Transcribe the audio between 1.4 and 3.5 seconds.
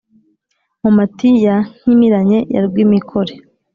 ya nkimiranye ya rwimikore